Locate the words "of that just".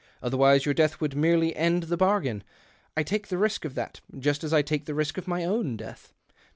3.65-4.43